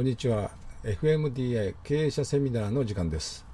[0.00, 0.50] こんにちは。
[0.82, 3.44] FMDI 経営者セミナーの時間です。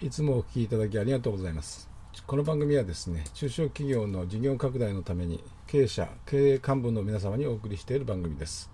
[0.00, 1.90] いつもお聞きいただきありがとうございます。
[2.28, 8.70] この番組はですね中小企業の事業拡大のために経営者経営幹部の皆様にお送りしている番組です、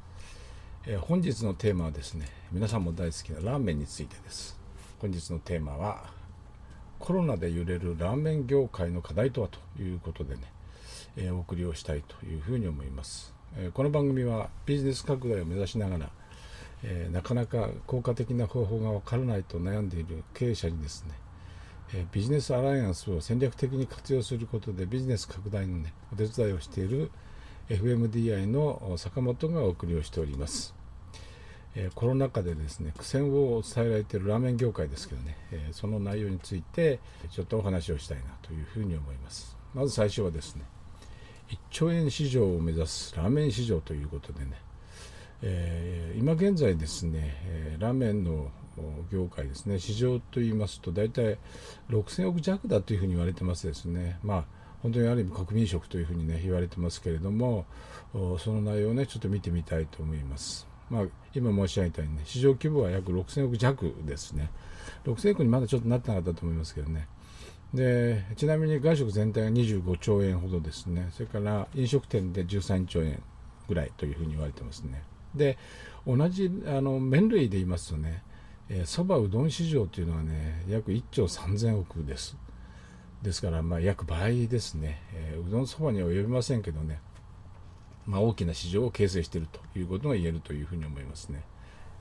[0.86, 4.60] え、本日のテーマはですね皆さんも大好きなラーメンについてです。
[5.00, 6.04] 本日のテーマは
[6.98, 10.42] コロナで揺れるラーメン業界の課題とはということでね、
[11.16, 13.32] え、お送りをしたいというふうに思います。
[13.56, 16.10] えこの番組はビジネス拡大を目指しながら、
[16.84, 21.12] えー、なかなか効果的な方法が分からないと悩んでいる経営者にですね、
[21.94, 27.10] えー、ビジネスアライアンスを戦略的に活用することでビジネス拡大の、ね、お手伝いをしている
[27.68, 30.74] FMDI の坂本がお送りをしております。
[31.74, 40.64] えー、コロナ禍でですね苦戦を伝えられているラーメン業界ですけどね、えー、その内容についてちょっとお話をしたいなというふうに思いますまず最初はですね
[41.48, 44.52] 1兆円市場を目指すラーメン市場ということでね、
[45.42, 48.50] えー、今現在ですね、え、ラーメンの
[49.10, 51.38] 業界ですね市場といいますと大体
[51.90, 54.18] 6000億弱だというふうに言われてますですね。
[54.22, 54.44] まあ
[54.82, 57.66] 本当にある意味国民食というふうにね言われてますけれども
[58.40, 60.66] その内容をねちょっと見てみたいと思います。
[60.90, 61.04] まあ、
[61.34, 64.50] 今申し上げたようにね市場規模は約6000億弱ですね。
[65.04, 67.08] 6000億にまだちょっとなってなかったと思いますけどね。
[67.72, 71.08] でちなみに外食全体が25兆円ほどですね。
[71.12, 73.22] それから飲食店で13兆円
[73.68, 75.02] ぐらいというふうに言われてますね。
[75.34, 75.58] で
[76.06, 78.22] 同じあの麺類で言いますとね
[78.84, 82.36] そば、うどん市場というのはね約1兆3000億です
[83.22, 87.00] ですからまあ約倍ですね、えー、うどんそばには及びませんけどね
[88.06, 91.42] まあ、大きな市場を形成しているということが言えるというふうに思いますね。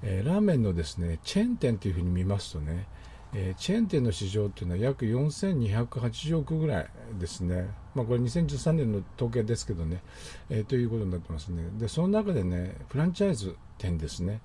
[0.03, 2.87] えー、ラーメンのですねチェーン店というふうに見ますとね、
[3.33, 10.01] えー、チェーン店の市場というのは約4280億ぐらいですね、まあ、これ2013年の統計ですけどね、
[10.49, 11.63] えー、ということになってますね。
[11.77, 14.41] で、その中でね、フランチャイズ店ですね、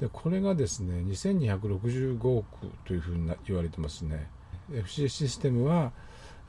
[0.00, 2.46] でこれがですね2265億
[2.84, 4.28] というふうに言われてますね。
[4.72, 5.92] FC システムは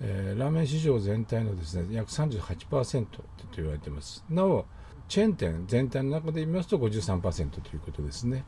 [0.02, 3.24] えー、ラーメン市場全体のですね約38%と
[3.56, 4.24] 言われてます。
[4.30, 4.66] なお
[5.08, 8.44] チェーン店全体の中で言いますと53%ということですね。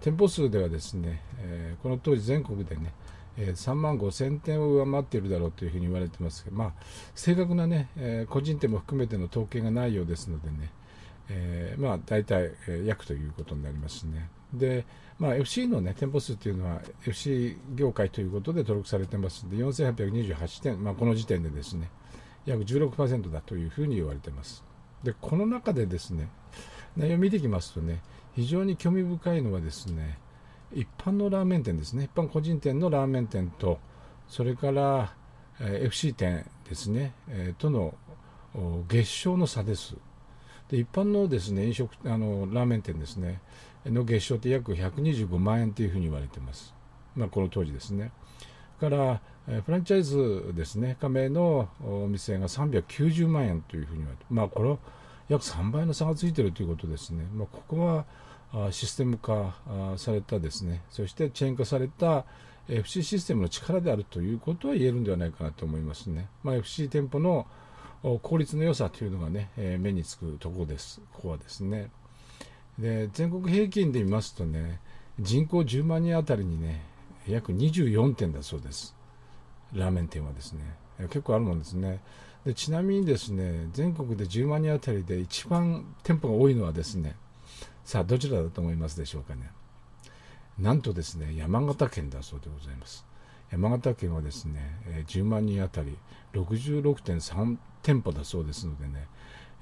[0.00, 2.92] 店舗数ではですね、えー、この当時全国でね
[3.38, 6.72] え3万5千点を上回っているだろうというふうに言われてますけど、まあ、
[7.14, 10.70] 正確なね、えー、個人店も含めての統計がないようですのでね、
[11.28, 14.28] えー、まあ大体、えー、約ということになりますね。
[14.54, 14.86] で、
[15.18, 21.90] まあ、FC の、ね、店舗数というのは FC 業界ということで登録されてますので4828店、まあ、この時点でですね
[22.46, 24.64] 約16%だというふうに言われてます。
[25.02, 26.30] でこの中でですね
[26.96, 28.00] 内容を見ていきますとね
[28.36, 30.18] 非常に興味深いのはですね
[30.72, 32.04] 一般のラーメン店ですね。
[32.04, 33.78] 一般個人店のラーメン店と
[34.28, 35.14] それから、
[35.60, 37.94] え、FC 店ですね、え、との
[38.88, 39.96] 月賞の差です。
[40.68, 43.40] で一般のですね飲食あのラーメン店ですね。
[43.86, 46.74] の月賞って約125万円というふうに言われてます、
[47.14, 48.10] まあ、この当時ですね。
[48.80, 49.20] から
[49.64, 50.96] フランチャイズですね。
[51.00, 54.78] 加盟のお店が390万円というふうに言われてまあこれは
[55.28, 58.04] 約3倍の差がついているということですね、まあ、ここは
[58.70, 59.54] システム化
[59.96, 62.24] されたですねそしてチェーン化された
[62.68, 67.46] FC システムの力であるということは言えるんではないかなと思いますね、まあ、FC 店舗の
[68.22, 71.00] 効率の良さというのがね、え、目につくところです。
[71.12, 71.90] ここはですね。
[72.78, 74.80] で、全国平均で見ますとね、
[75.18, 76.84] 人口10万人あたりにね、
[77.26, 78.94] 約24店だそうです。
[79.72, 80.62] ラーメン店はですね。
[81.08, 82.00] 結構あるもんですね。
[82.44, 87.16] でちなみにですね、全国で10万人あたりで一番店舗が多いのはですね、
[87.86, 89.48] さあ、どちらだと思いますでしょうかね。
[90.58, 93.06] なんとですね、山形県だそうでございます。
[93.52, 95.96] 山形県はですね、10万人あたり
[96.32, 99.06] 66.3店舗だそうですのでね、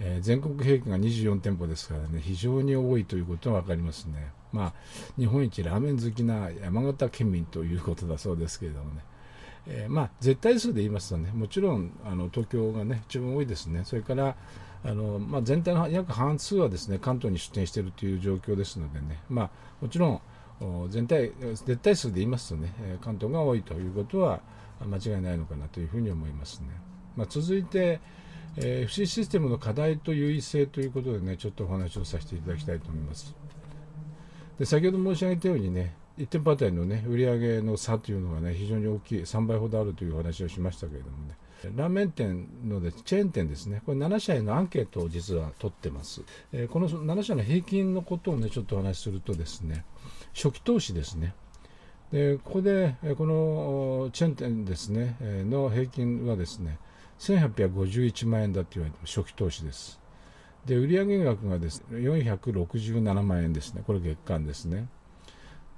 [0.00, 4.32] えー、全国平均が24店舗ですからね、非常に多いということが分かりますね。
[4.54, 4.72] まあ、
[5.18, 9.04] 日本一ラーメン好きな山形県民ということだそうですけれどもね。
[9.66, 13.82] えー、まあ、絶対数で言いますとね、もちろんあの東京がね、一番多いですね。
[13.84, 14.34] それから
[14.84, 19.50] あの、まあ、全体の約半数はですね、関東に出店しているという状況ですのでね、まあ、
[19.80, 20.20] もちろん、
[20.90, 24.40] 全体、絶対数で言いますとね、関東が多いということは
[24.80, 26.68] 間違いないのかなというふうに思いますね。
[27.16, 28.00] まあ、続いて、
[28.56, 33.34] えー、FC システムの課題と優位性ということでね、ちょっとお話をさせていただきたいと思います。
[34.58, 41.36] で先ほど申し上げたようにね、1店舗あたりのね、売上の差というのがね、非常に大きい、3倍ほどあるというお話をしましたけれどもね、
[41.76, 46.22] ラーメン店のでチェーン店ですね、これ7社へのアンケートを実は取ってます。
[46.52, 49.84] えー、この7社の平均のことをね、ちょっとお話しするとですね、
[50.34, 51.34] 初期投資ですね。
[52.12, 56.78] でここで、このチェーン店ですね、の平均はですね、
[57.18, 60.04] 1851万円だと言われて初期投資です。
[60.66, 64.88] で売上額がですね467万円ですねこれ月間ですね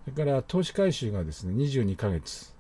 [0.05, 2.55] それから投資回収がですね22ヶ月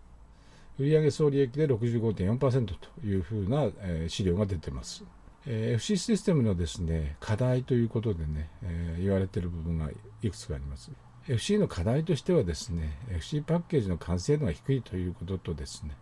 [0.78, 3.70] 売上総利益で65.4%というふうな、
[4.08, 5.04] 資料が出てます、
[5.46, 9.90] え、FC システムのですね課題ということでね、え、言われている部分が
[10.22, 10.90] いくつかあります。
[11.28, 15.96] FC の課題としてはですね FC パッケージの完成度が低いということとですね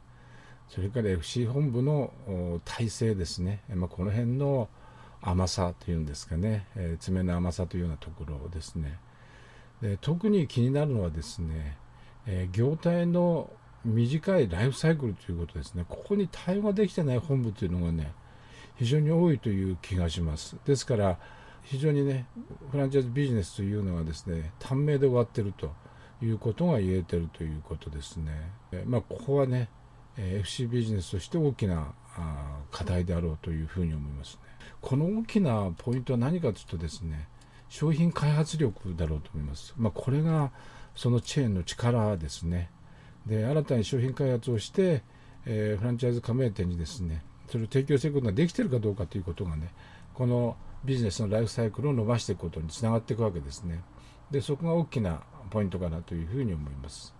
[0.68, 2.12] それから FC 本部の
[2.64, 4.68] 体制ですね、まあ、この辺の
[5.22, 8.98] 甘さというんですかね、え、爪の甘さというようなところですね。
[9.80, 11.78] で特に気になるのはですね、
[12.26, 13.50] え、業態の
[13.84, 15.84] 短いライフサイクルということですね。
[15.88, 18.12] ここに対応ができてない本部というのがね
[18.76, 20.56] 非常に多いという気がします。
[20.64, 21.18] ですから
[21.62, 22.26] 非常にね
[22.70, 25.72] フランチャイズビジネスというのはですね短命で終わってると
[26.22, 28.50] いうことが言えてるということですね。
[28.86, 29.68] まあここはね
[30.16, 31.92] FC ビジネスとして大きな
[32.70, 34.40] 課題であろうというふうに思いますね。
[34.80, 37.28] この大きなポイントは何かというとですね
[37.68, 40.52] 商品開発力だろうと思います、まあ、これが
[40.94, 42.70] そのチェーンの力ですね。
[43.26, 45.02] で新たに商品開発をして、
[45.46, 49.72] えー、フランチャイズ加盟店にですねそれを提供することができているかどうかということがね
[50.14, 53.82] このビジネスのライフサイクルを伸ばしていくことにつながっていくわけですね。
[54.30, 57.14] でそこが大きなポイントかなというふうに思います。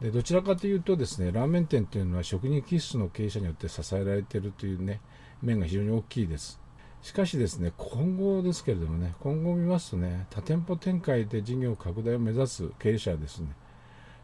[0.00, 5.00] でどちらかというとですねラーメン店というのは職人気質の経営者によって支えられているというね
[5.42, 6.60] 面が非常に大きいです。
[7.02, 13.54] しかしですね今後ですけれどもね今後を見ますとね多店舗展開で事業拡大を目指す経営者はですね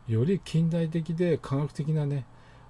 [0.09, 2.25] より近代的で科学的なね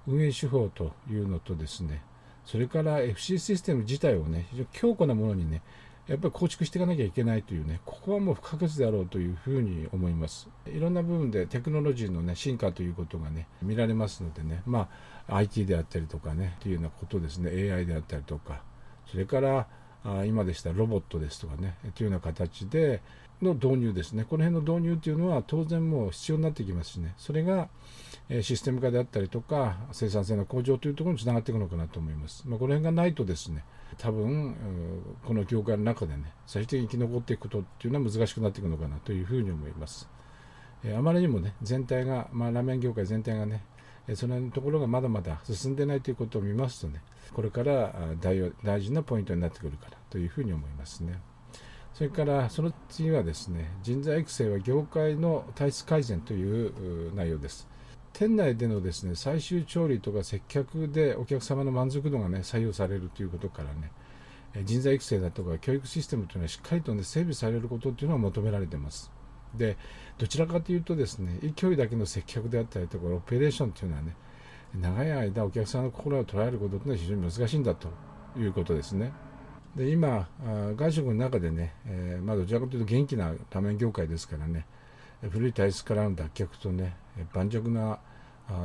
[0.07, 2.01] 運営手法というのとですね
[2.45, 5.61] それから FC システム自体をね非常に強固なものにね
[6.07, 10.49] やっぱり構築していかなきゃいけないというねここはもう不可欠であろうというふうに思います。
[10.67, 14.89] いろんな部分でテクノロジーのね進化ということがね見られますのでねま
[15.29, 18.61] あ IT であったりとかねというようなことですね AI であったりとか
[19.09, 19.67] それから
[20.05, 23.01] あ今でしたらロボットですとかねというような形で
[23.41, 24.25] の導入ですね。
[24.29, 27.13] この辺の導入というのは当然もう必要になってきますしね。
[27.17, 27.67] それが
[28.41, 33.65] システム化であったりとか生産性の向上というところにつながっていくのかなと思います、まあ、この辺がないとですね
[33.97, 34.55] 多分
[35.25, 40.07] この業界の中でね最終的に生き残っていくことっていうのは難しくなっていくのかなというふうに思います。
[40.85, 43.63] あまりにもね全体が、まあ、ラーメン業界全体がね
[44.15, 47.01] そのところがまだまだ進んでないということを見ますとね
[47.33, 51.19] これから大事なポイントになってくるかなというふうに思いますね。
[51.93, 57.67] それからその次はですね人材育成は業界の体質改善という内容です。
[58.13, 63.91] 店内でのですね最終調理とか接客でお客様の満足度がね左右されるということからね
[64.65, 69.11] 人材育成だとか教育システムというのはしっかりと、ね、整備されることというのは求められています。
[69.55, 69.77] で
[70.17, 74.15] どちらかというとですね勢いだけの接客であったりとかオペレーションというのはね
[74.75, 77.89] 長い間お客さんの心を捉えることというのは非常に難しいんだと
[78.37, 79.11] いうことですね。
[79.75, 80.27] で今、
[80.75, 84.65] 外食の中でね、えー、まあ、どちらかというと元気な多面業界ですからね、
[85.29, 86.95] 古い体質からの脱却とね、
[87.33, 87.99] 盤石な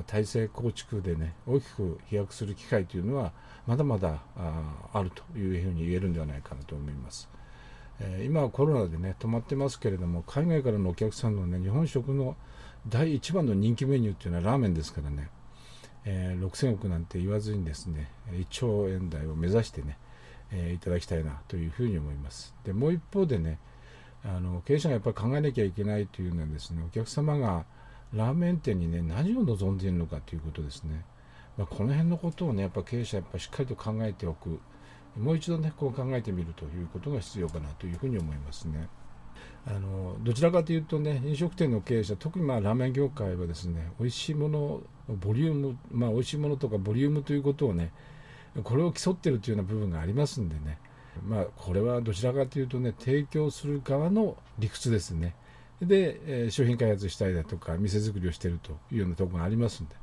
[0.07, 3.33] 体制構築でね、大きく飛躍する機会というのは、
[3.67, 4.23] まだまだ
[4.93, 7.29] あるというふうに言えるんではないかなと思います。
[8.01, 12.37] えー、今はコロナでね、止まってますけれども、海外からのお客さんのね、日本食の
[12.89, 15.29] 第一番の人気メニューっていうのはラーメンですからね、
[16.05, 19.99] えー、6000億なんて言わずにですね、1兆円台を目指してね、
[20.51, 22.55] えー、いただきたいなというふうに思います。
[22.65, 23.59] でもう一方でね
[24.25, 27.65] あの経営者がやっぱり考えなきゃいけないというのはですねお客様が
[28.13, 31.05] ラーメン店にね何を望んでいるのかということですね、
[31.57, 34.61] まあ、この辺のことをねやっぱ経営者やっぱしっかりと考えておく。
[35.19, 38.89] もう一度ねこう考えてみるということが必要かなというふうに思いますね。
[39.67, 47.93] あのどちらかというとね飲食店の経営者特にまあラーメン業界はですね美味しいものボリュームまあ美味しいものとかボリュームということをね
[48.63, 50.79] これを競ってるというような部分がありますんでね、
[51.27, 55.35] まあ、これはどちらかというとね、提供する側の理屈ですね。
[55.81, 59.95] で、え、商品開発したりだとか、店作りをしてるというようなところがありますんで、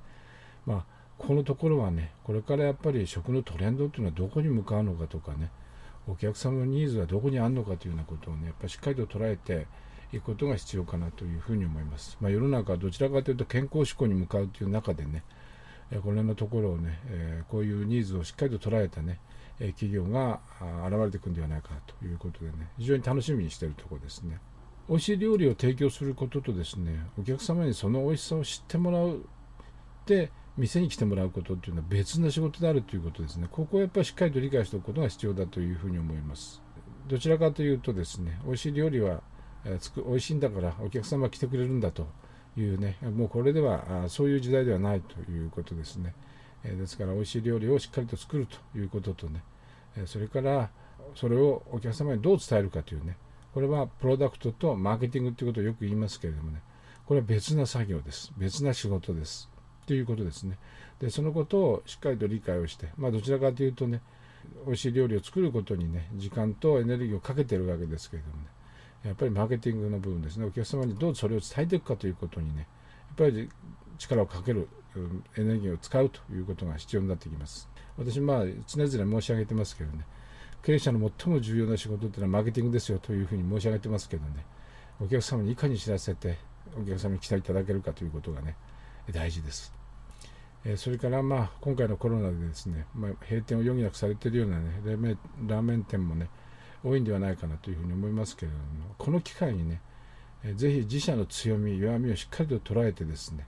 [0.66, 5.50] まあ、このところはね、これからやっぱり食のトレンドというのはどこに向かうのかとかね、
[6.08, 9.68] お客様のニーズはどこにあるのかというようなことをね、やっぱりしっかりと捉えて
[10.14, 12.18] いくことが必要かなというふうに思います。
[12.22, 15.24] まあ、世の中はどちらかというと健康志向に向かうという中でね、
[15.90, 19.20] この辺のところをね、えこういうニーズをしっかりと捉えたね、
[19.60, 20.40] 企業が
[20.86, 21.70] 現れてくるんではないか
[22.00, 24.40] ということでね、非常に楽しみにしているところですね。
[24.88, 29.26] 美味しい料理を提供することとですね、お客様にその美味しさを知ってもらう、
[30.06, 33.48] で、店に来てもらうことっていうのは別な仕事であるということですね。
[33.52, 36.62] ここをやっぱりしっかりと理解しておくことが必要だというふうに思います。
[37.08, 39.22] どちらかというとですね、美味しい料理は、
[39.66, 42.08] えー、美味しいんだからお客様来てくれるんだと
[42.58, 46.14] いうね、もうこれではそういう時代ではないということですね。
[46.64, 49.44] えですから、美味しい料理をしっかりと作るということとね
[49.98, 50.70] え、それから
[51.16, 53.18] それをお客様にどう伝えるかというね
[53.54, 56.62] これはプロダクトとマーケティングということをよく言いますけれどもね
[57.06, 59.50] これは別な作業です別な仕事です
[59.86, 60.58] ということですね。
[61.00, 64.02] でそのことをしっかりと理解をしてまあどちらかというとね
[64.66, 68.48] 美味しい料理を作ることにね時間とエネルギーをかけてるわけですけれどもね
[69.04, 70.46] やっぱりマーケティングの部分ですね。
[70.46, 72.68] お客様にどうそれを伝えていくかということにね
[73.18, 73.50] やっぱり
[73.98, 74.68] 力をかける
[75.38, 77.70] エネルギーを使うということが必要になってきます。
[77.98, 80.06] 私まあ常々申し上げてますけどね
[80.64, 84.46] 経営者の最も重要な仕事っていうのはマーケティングですよというふうに申し上げてますけどね
[85.00, 86.38] お客様にいかに知らせて
[86.76, 88.56] お客様に期待いただけるかということがね
[89.12, 89.75] 大事です。
[90.78, 96.28] それからまあ今回のコロナでですね、まあ、閉店を余儀なくされているようなねラーメン店もね
[96.84, 98.64] 多いんではないかなというふうに思いますけれども
[98.98, 99.82] この機会にね
[100.56, 103.46] ぜひ自社の強み弱みをしっかりと捉えてですね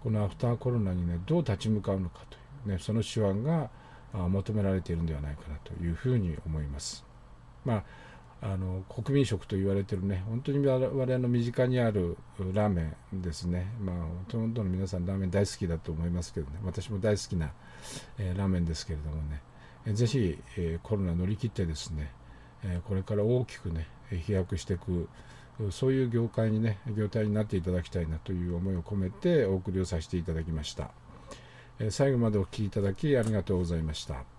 [0.00, 3.70] このアフターコロナにねどう立ち向かうのかというねその手腕が
[4.12, 7.04] 求められているんではないかなというふうに思います。
[7.64, 7.84] まあ
[8.40, 12.16] あの国民食と言われてるね本当に我々の身近にある
[12.52, 17.50] ラーメンですねまあほとんどの皆さんラーメン大好きだと思いますけどね私も大好きな、
[18.18, 19.42] えー、ラーメンですけれどもね、
[19.86, 22.12] えー、ぜひ、えー、コロナ乗り切ってですね、
[22.62, 25.08] えこれから大きくね飛躍していく
[25.70, 30.90] そういう業界にね業態になっていただきたいなという思いを込めてお送りをさせていただきました。
[31.80, 34.37] え最後までお聴きいただきありがとうございました。